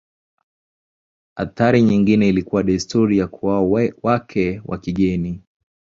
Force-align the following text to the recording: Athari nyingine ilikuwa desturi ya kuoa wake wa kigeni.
Athari 1.35 1.81
nyingine 1.81 2.29
ilikuwa 2.29 2.63
desturi 2.63 3.17
ya 3.17 3.27
kuoa 3.27 3.89
wake 4.03 4.61
wa 4.65 4.77
kigeni. 4.77 5.41